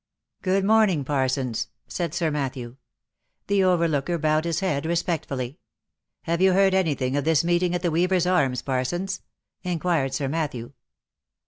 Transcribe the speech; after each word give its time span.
"Good 0.51 0.63
morning, 0.65 1.05
Parsons," 1.05 1.67
said 1.87 2.15
Sir 2.15 2.31
Matthew. 2.31 2.77
The 3.45 3.63
overlooker 3.63 4.17
bowed 4.17 4.45
his 4.45 4.59
head 4.61 4.87
respectfully." 4.87 5.59
Have 6.23 6.41
you 6.41 6.53
heard 6.53 6.73
any 6.73 6.95
thing 6.95 7.15
of 7.15 7.23
this 7.23 7.43
meeting 7.43 7.75
at 7.75 7.83
the 7.83 7.91
Weavers' 7.91 8.25
Arms, 8.25 8.63
Parsons?" 8.63 9.21
inquired 9.61 10.15
Sir 10.15 10.27
Matthew. 10.27 10.73